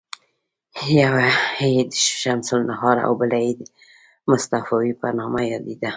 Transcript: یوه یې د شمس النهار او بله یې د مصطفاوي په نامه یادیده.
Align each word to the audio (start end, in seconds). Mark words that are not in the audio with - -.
یوه 1.01 1.27
یې 1.73 1.81
د 1.91 1.93
شمس 2.21 2.47
النهار 2.57 2.97
او 3.05 3.11
بله 3.19 3.39
یې 3.45 3.51
د 3.59 3.61
مصطفاوي 4.29 4.91
په 5.01 5.07
نامه 5.17 5.41
یادیده. 5.51 5.89